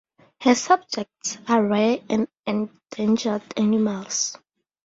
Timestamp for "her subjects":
0.41-1.37